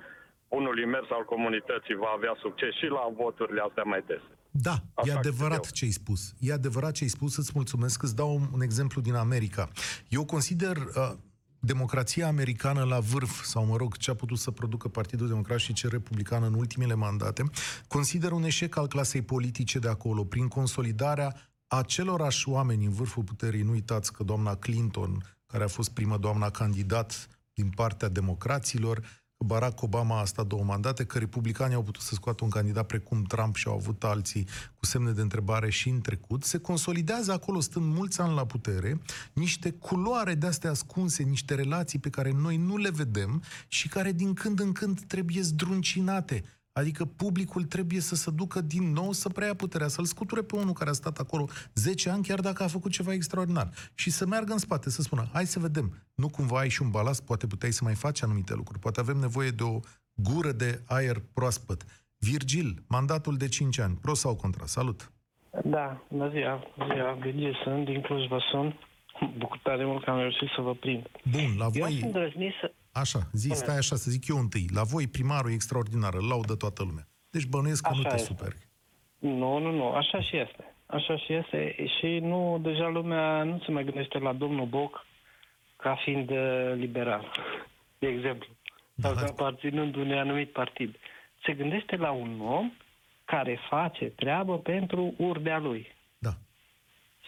[0.47, 4.23] unului mers al comunității va avea succes și la voturile astea mai des.
[4.51, 6.21] Da, Așa e adevărat ce ai spus.
[6.39, 8.03] E adevărat ce ai spus, îți mulțumesc.
[8.03, 9.69] Îți dau un, un exemplu din America.
[10.09, 11.11] Eu consider uh,
[11.59, 15.73] democrația americană la vârf, sau mă rog, ce a putut să producă Partidul Democrat și
[15.73, 17.43] ce republican în ultimele mandate,
[17.87, 21.35] consider un eșec al clasei politice de acolo, prin consolidarea
[21.77, 23.61] acelorași oameni în vârful puterii.
[23.61, 28.99] Nu uitați că doamna Clinton, care a fost prima doamna candidat din partea democraților,
[29.37, 32.85] că Barack Obama a stat două mandate, că republicanii au putut să scoată un candidat
[32.85, 37.31] precum Trump și au avut alții cu semne de întrebare și în trecut, se consolidează
[37.31, 39.01] acolo, stând mulți ani la putere,
[39.33, 44.33] niște culoare de-astea ascunse, niște relații pe care noi nu le vedem și care din
[44.33, 49.53] când în când trebuie zdruncinate Adică publicul trebuie să se ducă din nou să preia
[49.53, 52.91] puterea, să-l scuture pe unul care a stat acolo 10 ani, chiar dacă a făcut
[52.91, 53.69] ceva extraordinar.
[53.93, 56.89] Și să meargă în spate, să spună, hai să vedem, nu cumva ai și un
[56.89, 59.79] balast, poate puteai să mai faci anumite lucruri, poate avem nevoie de o
[60.13, 61.85] gură de aer proaspăt.
[62.17, 64.65] Virgil, mandatul de 5 ani, pro sau contra?
[64.65, 65.11] Salut!
[65.63, 68.79] Da, bună ziua, bună ziua, Virgil sunt, din Cluj vă sun.
[69.37, 71.07] Bucur tare mult că am reușit să vă prind.
[71.31, 71.91] Bun, la Eu voi...
[71.91, 72.71] sunt îndrăznit să...
[72.91, 73.59] Așa, zi, Bună.
[73.59, 74.65] stai așa, să zic eu întâi.
[74.73, 77.07] La voi primarul e extraordinar, îl laudă toată lumea.
[77.29, 78.25] Deci bănuiesc că Așa nu te este.
[78.33, 78.55] superi.
[79.19, 80.75] Nu, nu, nu, așa și este.
[80.85, 85.05] Așa și este și nu, deja lumea nu se mai gândește la domnul Boc
[85.75, 87.31] ca fiind uh, liberal,
[87.99, 88.47] de exemplu,
[88.97, 89.19] sau Da.
[89.21, 90.95] ca aparținând unui anumit partid.
[91.45, 92.71] Se gândește la un om
[93.25, 95.95] care face treabă pentru urdea lui.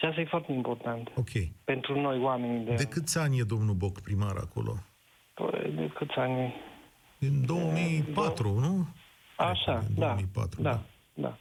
[0.00, 1.30] Și asta e foarte important ok.
[1.64, 2.74] pentru noi oamenii de...
[2.74, 4.76] De câți ani e domnul Boc primar acolo?
[5.34, 6.54] Păi, de câți ani?
[7.18, 8.86] În 2004, nu?
[9.36, 10.82] Așa, În da, 2004, da,
[11.14, 11.38] da.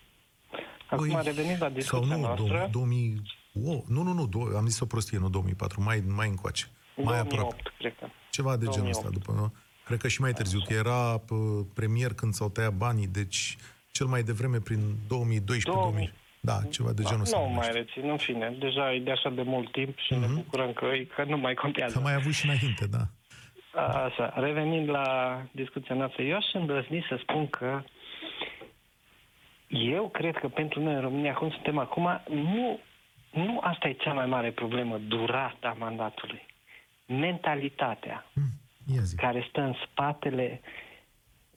[0.89, 3.21] Acum Păi, revenind la Sau discuția nu, noastră, 2000...
[3.65, 6.65] Oh, nu, nu, nu, dou- am zis o prostie, nu 2004, mai, mai încoace.
[6.95, 7.61] Mai 2008, aproape.
[7.77, 8.07] cred că.
[8.31, 9.13] Ceva de genul ăsta, 2008.
[9.25, 9.53] după, nu?
[9.85, 11.35] Cred că și mai târziu, că era pă,
[11.73, 13.57] premier când s-au tăiat banii, deci
[13.91, 15.91] cel mai devreme prin 2012 2000.
[15.91, 16.13] 2000.
[16.45, 17.37] Da, ceva de genul ăsta.
[17.39, 17.77] Nu nu mai știu.
[17.79, 18.55] rețin, în fine.
[18.59, 21.61] Deja e de așa de mult timp și ne bucurăm că, că nu mai Că
[21.61, 21.99] contează.
[21.99, 23.03] mai avut și înainte, da.
[23.81, 25.05] Așa, revenind la
[25.51, 27.81] discuția noastră, eu aș îndrăzni să spun că
[29.67, 32.79] eu cred că pentru noi în România, cum suntem acum, nu,
[33.31, 36.45] nu asta e cea mai mare problemă, durata mandatului.
[37.07, 38.25] Mentalitatea
[38.95, 39.15] Ia zi.
[39.15, 40.61] care stă în spatele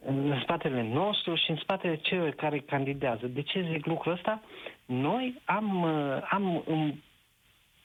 [0.06, 3.26] în spatele nostru și în spatele celor care candidează.
[3.26, 4.42] De ce zic lucrul ăsta?
[4.88, 7.02] Noi am, uh, am, um,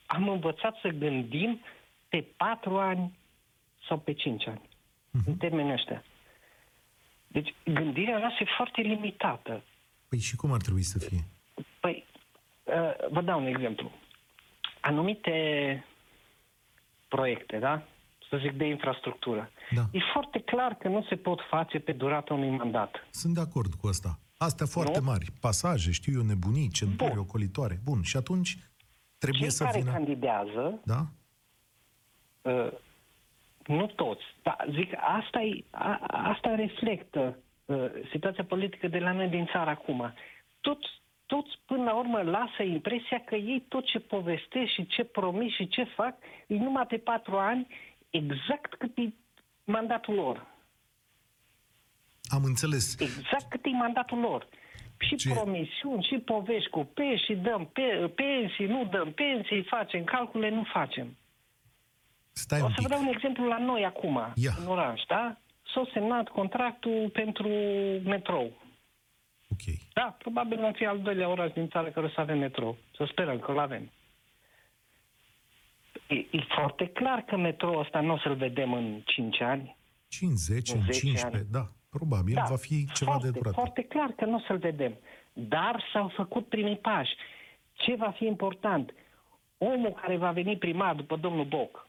[0.06, 1.60] am învățat să gândim
[2.08, 3.18] pe patru ani
[3.88, 4.60] sau pe cinci ani.
[5.26, 6.04] În termenii ăștia.
[7.26, 9.62] Deci gândirea noastră e foarte limitată.
[10.08, 11.24] Păi și cum ar trebui să fie?
[11.80, 12.06] Păi,
[12.64, 13.92] uh, vă dau un exemplu.
[14.80, 15.34] Anumite
[17.08, 17.82] proiecte, da?
[18.28, 19.50] Să zic de infrastructură.
[19.70, 19.82] Da.
[19.92, 23.06] E foarte clar că nu se pot face pe durata unui mandat.
[23.10, 24.18] Sunt de acord cu asta.
[24.44, 25.04] Astea foarte Nu?
[25.04, 27.18] mari, pasaje, știu eu, nebunii, centuri Bun.
[27.18, 27.80] ocolitoare.
[27.84, 28.58] Bun, și atunci
[29.18, 29.92] trebuie Cei să care vină...
[29.92, 31.00] candidează, Da?
[32.42, 32.72] uh,
[33.66, 39.28] nu toți, dar zic, asta, e, a, asta reflectă uh, situația politică de la noi
[39.28, 40.12] din țară acum.
[40.60, 40.88] Toți,
[41.26, 45.68] toți până la urmă lasă impresia că ei tot ce povestesc și ce promit și
[45.68, 46.14] ce fac
[46.46, 47.66] e numai pe patru ani
[48.10, 49.12] exact cât e
[49.64, 50.46] mandatul lor.
[52.34, 52.96] Am înțeles.
[53.00, 54.48] Exact cât e mandatul lor.
[54.98, 60.04] Și Ce- promisiuni, și povești cu pe și dăm pe, pensii, nu dăm pensii, facem
[60.04, 61.16] calcule, nu facem.
[62.32, 62.96] Stai O un să vă pic.
[62.96, 64.54] dau un exemplu la noi acum, Ia.
[64.60, 65.36] în oraș, da?
[65.74, 67.48] S-a semnat contractul pentru
[68.04, 68.62] metrou.
[69.52, 69.74] Ok.
[69.92, 72.76] Da, probabil vom fi al doilea oraș din țară care o să avem metrou.
[72.96, 73.90] Să sperăm că îl avem.
[76.08, 79.76] E, e foarte clar că metrou ăsta nu o să-l vedem în 5 ani.
[80.08, 81.46] 5, 10, În 10 15, ani.
[81.50, 81.68] da.
[81.98, 83.52] Probabil va fi ceva foarte, de durat.
[83.52, 84.96] Foarte clar că nu o să-l vedem.
[85.32, 87.14] Dar s-au făcut primii pași.
[87.72, 88.94] Ce va fi important?
[89.58, 91.88] Omul care va veni primar după domnul Boc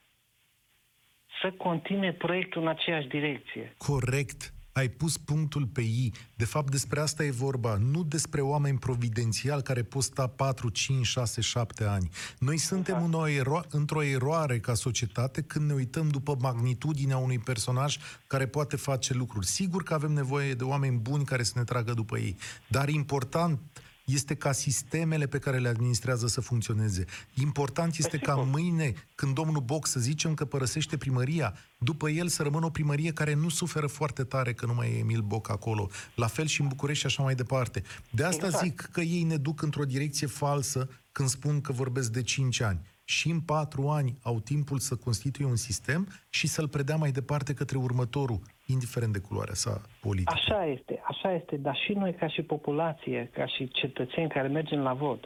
[1.41, 3.75] să continue proiectul în aceeași direcție.
[3.77, 4.53] Corect.
[4.77, 6.11] Ai pus punctul pe I.
[6.35, 7.77] De fapt, despre asta e vorba.
[7.77, 12.09] Nu despre oameni providențiali care pot sta 4, 5, 6, 7 ani.
[12.39, 17.39] Noi suntem în o ero- într-o eroare ca societate când ne uităm după magnitudinea unui
[17.39, 19.45] personaj care poate face lucruri.
[19.47, 22.35] Sigur că avem nevoie de oameni buni care să ne tragă după ei.
[22.67, 23.59] Dar important
[24.05, 27.05] este ca sistemele pe care le administrează să funcționeze.
[27.33, 32.43] Important este ca mâine, când domnul Boc să zicem că părăsește primăria, după el să
[32.43, 35.89] rămână o primărie care nu suferă foarte tare că nu mai e Emil Boc acolo.
[36.15, 37.83] La fel și în București și așa mai departe.
[38.11, 38.63] De asta Exact.
[38.63, 42.79] zic că ei ne duc într-o direcție falsă când spun că vorbesc de 5 ani.
[43.03, 47.53] Și în 4 ani au timpul să constituie un sistem și să-l predea mai departe
[47.53, 50.33] către următorul, indiferent de culoarea sa politică.
[50.33, 54.79] Așa este, așa este, dar și noi ca și populație, ca și cetățeni care mergem
[54.79, 55.25] la vot,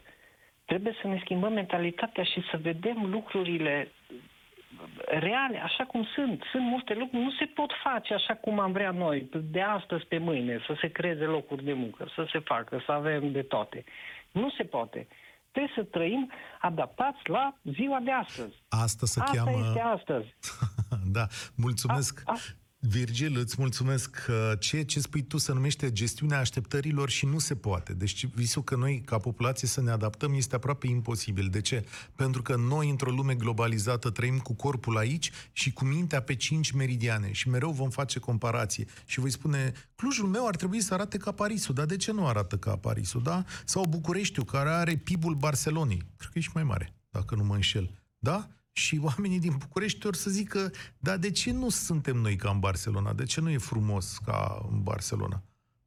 [0.65, 3.91] trebuie să ne schimbăm mentalitatea și să vedem lucrurile
[5.06, 6.43] reale, așa cum sunt.
[6.52, 10.17] Sunt multe lucruri, nu se pot face așa cum am vrea noi, de astăzi pe
[10.17, 13.84] mâine, să se creeze locuri de muncă, să se facă, să avem de toate.
[14.32, 15.08] Nu se poate.
[15.52, 18.63] Trebuie să trăim adaptați la ziua de astăzi.
[18.69, 19.65] Asta se Asta cheamă...
[19.65, 20.36] este astăzi.
[21.17, 21.25] da,
[21.56, 22.21] mulțumesc.
[22.25, 22.36] A- a-
[22.82, 27.56] Virgil, îți mulțumesc că ceea ce spui tu se numește gestiunea așteptărilor și nu se
[27.56, 27.94] poate.
[27.94, 31.48] Deci visul că noi, ca populație, să ne adaptăm este aproape imposibil.
[31.48, 31.86] De ce?
[32.15, 36.72] Pentru că noi, într-o lume globalizată, trăim cu corpul aici și cu mintea pe cinci
[36.72, 38.86] meridiane și mereu vom face comparație.
[39.06, 42.28] Și voi spune, Clujul meu ar trebui să arate ca Parisul, dar de ce nu
[42.28, 43.44] arată ca Parisul, da?
[43.65, 46.04] Sau Bucureștiul, care are PIB-ul Barcelonei.
[46.18, 47.92] Cred că e și mai mare, dacă nu mă înșel.
[48.20, 48.50] Da?
[48.71, 52.60] Și oamenii din București or să zică, dar de ce nu suntem noi ca în
[52.60, 53.13] Barcelona?
[53.13, 55.41] De ce nu e frumos ca în Barcelona?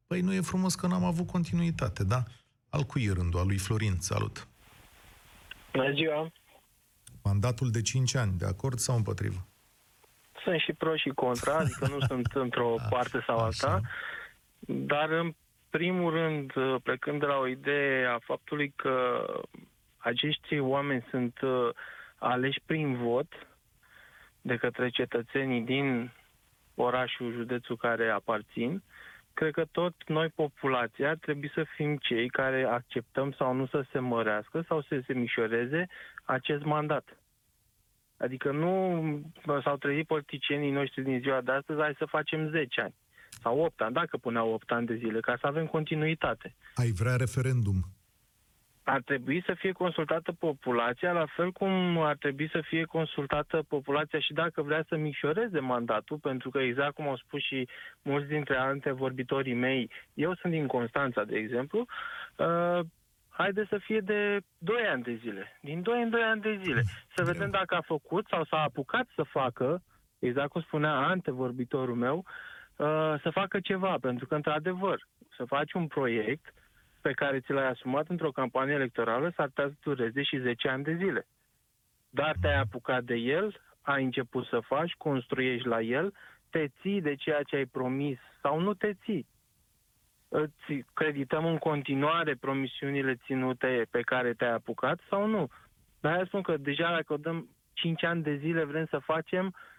[0.07, 2.23] Păi nu e frumos că n-am avut continuitate, da?
[2.69, 3.39] Al cui e rândul?
[3.39, 4.47] Al lui Florin, salut.
[5.71, 6.31] Bună ziua!
[7.23, 9.47] Mandatul de 5 ani, de acord sau împotrivă?
[10.43, 13.81] Sunt și pro și contra, adică nu sunt într-o parte sau alta,
[14.59, 15.35] dar în
[15.69, 16.51] primul rând,
[16.83, 19.25] plecând de la o idee a faptului că
[19.97, 21.69] acești oameni sunt uh,
[22.23, 23.47] aleși prin vot
[24.41, 26.11] de către cetățenii din
[26.75, 28.83] orașul, județul care aparțin,
[29.33, 33.99] cred că tot noi, populația, trebuie să fim cei care acceptăm sau nu să se
[33.99, 35.87] mărească sau să se mișoreze
[36.23, 37.17] acest mandat.
[38.17, 39.31] Adică nu
[39.63, 42.93] s-au trezit politicienii noștri din ziua de astăzi, hai să facem 10 ani
[43.41, 46.55] sau 8 ani, dacă puneau 8 ani de zile, ca să avem continuitate.
[46.75, 47.83] Ai vrea referendum.
[48.83, 54.19] Ar trebui să fie consultată populația, la fel cum ar trebui să fie consultată populația
[54.19, 57.67] și dacă vrea să micșoreze mandatul, pentru că exact cum au spus și
[58.01, 61.85] mulți dintre antevorbitorii mei, eu sunt din Constanța, de exemplu,
[62.37, 62.79] uh,
[63.29, 65.57] haide să fie de 2 ani de zile.
[65.61, 66.81] Din 2 în 2 ani de zile.
[67.15, 69.81] Să vedem dacă a făcut sau s-a apucat să facă,
[70.19, 73.97] exact cum spunea antevorbitorul meu, uh, să facă ceva.
[74.01, 76.53] Pentru că, într-adevăr, să faci un proiect
[77.03, 80.83] pe care ți l-ai asumat într-o campanie electorală s-ar putea să dureze și 10 ani
[80.83, 81.27] de zile.
[82.09, 86.13] Dar te-ai apucat de el, ai început să faci, construiești la el,
[86.49, 89.27] te ții de ceea ce ai promis sau nu te ții
[90.29, 95.49] îți credităm în continuare promisiunile ținute pe care te-ai apucat sau nu.
[95.99, 99.45] Dar eu spun că deja dacă o dăm 5 ani de zile vrem să facem,
[99.45, 99.72] uh,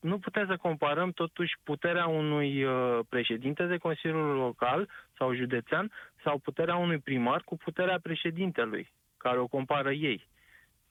[0.00, 5.90] nu putem să comparăm totuși puterea unui uh, președinte de Consiliul Local sau județean
[6.24, 10.26] sau puterea unui primar cu puterea președintelui, care o compară ei.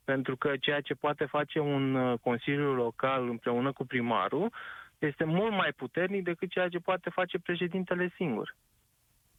[0.04, 4.54] Pentru că ceea ce poate face un uh, Consiliu Local împreună cu primarul
[5.00, 8.56] este mult mai puternic decât ceea ce poate face președintele singur.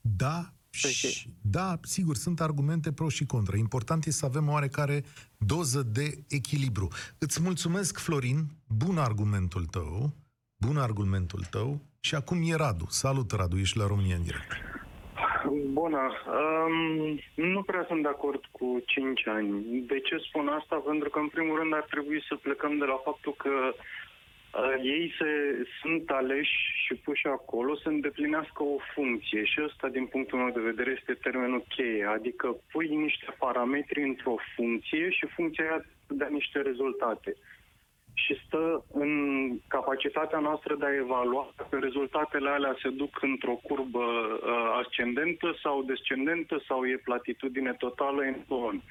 [0.00, 0.40] Da,
[0.72, 3.56] și, da, sigur, sunt argumente pro și contra.
[3.56, 5.04] Important este să avem o oarecare
[5.36, 6.88] doză de echilibru.
[7.18, 10.12] Îți mulțumesc, Florin, bun argumentul tău,
[10.66, 11.80] bun argumentul tău.
[12.00, 12.86] Și acum e Radu.
[12.88, 14.50] Salut, Radu, ești la România în direct.
[15.72, 16.02] Bună.
[16.38, 19.84] Um, nu prea sunt de acord cu 5 ani.
[19.86, 20.76] De ce spun asta?
[20.76, 23.78] Pentru că, în primul rând, ar trebui să plecăm de la faptul că Uh,
[24.82, 30.38] ei se, sunt aleși și puși acolo să îndeplinească o funcție și ăsta, din punctul
[30.38, 32.04] meu de vedere, este termenul cheie.
[32.04, 37.34] Adică pui niște parametri într-o funcție și funcția aia dă niște rezultate.
[38.14, 39.12] Și stă în
[39.68, 45.82] capacitatea noastră de a evalua că rezultatele alea se duc într-o curbă uh, ascendentă sau
[45.82, 48.82] descendentă sau e platitudine totală în ton.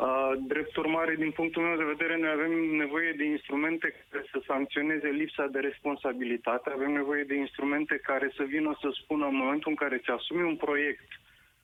[0.00, 2.52] Uh, drept urmare, din punctul meu de vedere, noi avem
[2.84, 8.42] nevoie de instrumente care să sancționeze lipsa de responsabilitate, avem nevoie de instrumente care să
[8.42, 11.08] vină să spună în momentul în care îți asumi un proiect,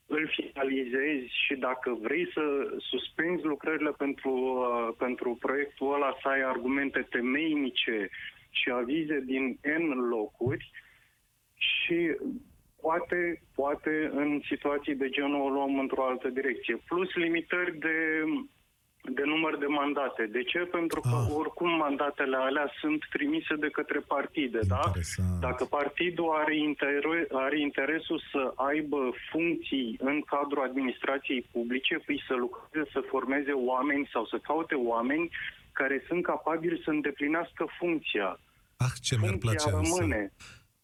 [0.07, 2.45] îl finalizezi și dacă vrei să
[2.79, 8.09] suspenzi lucrările pentru, uh, pentru proiectul ăla, să ai argumente temeinice
[8.51, 10.71] și avize din N locuri
[11.55, 12.17] și
[12.87, 13.21] poate,
[13.61, 16.75] poate în situații de genul o luăm într-o altă direcție.
[16.91, 17.99] Plus limitări de,
[19.19, 20.23] de număr de mandate.
[20.37, 20.61] De ce?
[20.79, 21.35] Pentru că ah.
[21.41, 24.83] oricum mandatele alea sunt trimise de către partide, da?
[24.87, 25.29] Interesant.
[25.41, 25.47] da?
[25.49, 29.01] Dacă partidul are, inter- are interesul să aibă
[29.33, 35.27] funcții în cadrul administrației publice, păi să lucreze, să formeze oameni sau să caute oameni
[35.73, 38.29] care sunt capabili să îndeplinească funcția.
[38.85, 40.33] Ah, ce mi-ar place rămâne.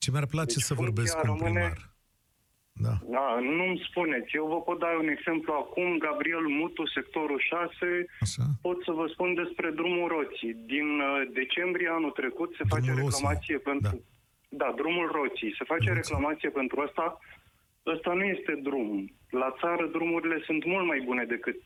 [0.03, 1.92] Ce mi-ar place deci să vorbesc cu un primar.
[2.73, 2.95] Da.
[3.17, 3.39] da.
[3.41, 4.37] Nu-mi spuneți.
[4.37, 5.99] Eu vă pot da un exemplu acum.
[5.99, 8.07] Gabriel Mutu, sectorul 6.
[8.21, 8.43] Așa.
[8.63, 10.55] Pot să vă spun despre drumul roții.
[10.67, 13.69] Din uh, decembrie anul trecut se drumul face reclamație Roții.
[13.69, 14.05] pentru...
[14.49, 14.65] Da.
[14.65, 15.55] da, drumul roții.
[15.59, 16.01] Se face Roții.
[16.01, 17.19] reclamație pentru asta.
[17.87, 19.13] Ăsta nu este drum.
[19.31, 21.57] La țară drumurile sunt mult mai bune decât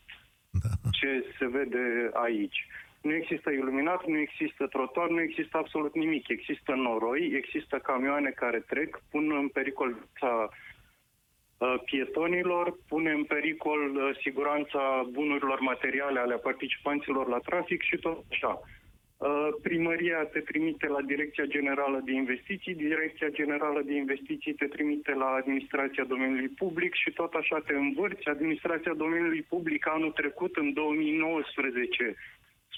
[0.50, 0.90] da.
[0.90, 2.66] ce se vede aici.
[3.00, 6.28] Nu există iluminat, nu există trotuar, nu există absolut nimic.
[6.28, 9.90] Există noroi, există camioane care trec, pun în pericol
[10.22, 10.48] Uh,
[11.84, 18.60] pietonilor, pune în pericol uh, siguranța bunurilor materiale ale participanților la trafic și tot așa.
[19.18, 25.14] Uh, primăria te trimite la Direcția Generală de Investiții, Direcția Generală de Investiții te trimite
[25.14, 28.28] la Administrația Domeniului Public și tot așa te învârți.
[28.28, 32.16] Administrația Domeniului Public anul trecut, în 2019,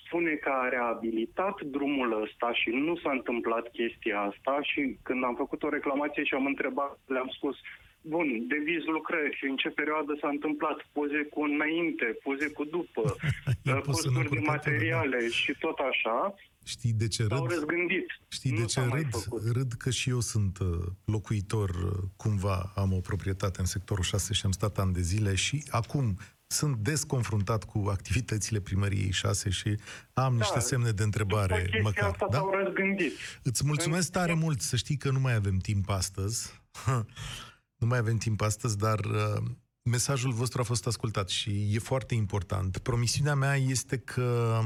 [0.05, 5.35] spune că a reabilitat drumul ăsta și nu s-a întâmplat chestia asta și când am
[5.35, 7.57] făcut o reclamație și am întrebat, le-am spus,
[8.01, 13.05] Bun, deviz lucrări și în ce perioadă s-a întâmplat, poze cu înainte, poze cu după,
[13.65, 15.29] uh, costuri de materiale da.
[15.29, 16.35] și tot așa,
[16.65, 17.51] Știi de ce râd?
[17.51, 18.07] răzgândit.
[18.29, 19.09] Știi nu de ce râd?
[19.53, 20.67] Râd că și eu sunt uh,
[21.05, 25.35] locuitor, uh, cumva am o proprietate în sectorul 6 și am stat ani de zile
[25.35, 29.69] și acum sunt desconfruntat cu activitățile primăriei 6 și
[30.13, 32.11] am da, niște semne de întrebare măcar.
[32.11, 32.43] Asta da?
[32.63, 33.13] răzgândit.
[33.43, 34.21] Îți mulțumesc în...
[34.21, 36.61] tare mult, să știi că nu mai avem timp astăzi.
[37.79, 39.43] Nu mai avem timp astăzi, dar uh,
[39.83, 42.79] mesajul vostru a fost ascultat și e foarte important.
[42.79, 44.61] Promisiunea mea este că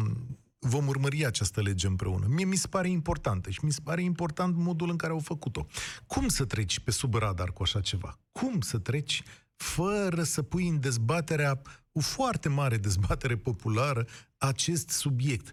[0.58, 2.26] vom urmări această lege împreună.
[2.28, 5.66] Mie mi se pare importantă și mi se pare important modul în care au făcut-o.
[6.06, 8.18] Cum să treci pe sub radar cu așa ceva?
[8.32, 9.22] Cum să treci
[9.56, 11.60] fără să pui în dezbaterea,
[11.92, 14.06] o foarte mare dezbatere populară,
[14.38, 15.52] acest subiect?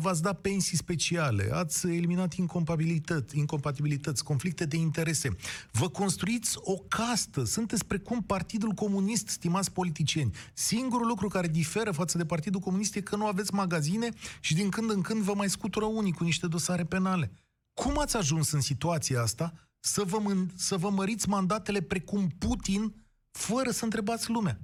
[0.00, 5.36] V-ați dat pensii speciale, ați eliminat incompatibilități, incompatibilități, conflicte de interese.
[5.72, 10.34] Vă construiți o castă, sunteți precum Partidul Comunist, stimați politicieni.
[10.54, 14.08] Singurul lucru care diferă față de Partidul Comunist e că nu aveți magazine
[14.40, 17.32] și din când în când vă mai scutură unii cu niște dosare penale.
[17.74, 22.94] Cum ați ajuns în situația asta să vă, mân- să vă măriți mandatele precum Putin
[23.30, 24.60] fără să întrebați lumea?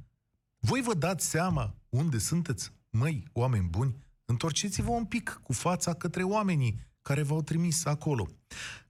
[0.59, 2.73] Voi vă dați seama unde sunteți?
[2.91, 3.97] Măi, oameni buni,
[4.31, 8.29] Întorceți-vă un pic cu fața către oamenii care v-au trimis acolo.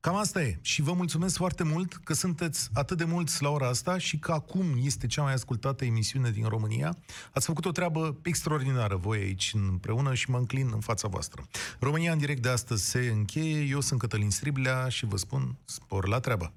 [0.01, 0.59] Cam asta e.
[0.61, 4.32] Și vă mulțumesc foarte mult că sunteți atât de mulți la ora asta și că
[4.32, 6.97] acum este cea mai ascultată emisiune din România.
[7.32, 11.43] Ați făcut o treabă extraordinară voi aici împreună și mă înclin în fața voastră.
[11.78, 13.61] România în direct de astăzi se încheie.
[13.61, 16.53] Eu sunt Cătălin Striblea și vă spun spor la treabă.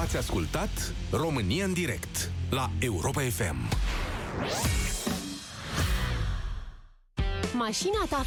[0.00, 3.68] Ați ascultat România în direct la Europa FM.
[7.54, 8.24] Mașina ta.